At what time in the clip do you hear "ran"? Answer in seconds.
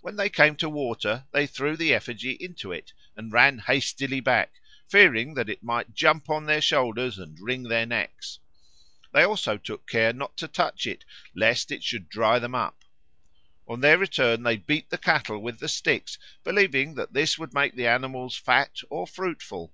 3.32-3.58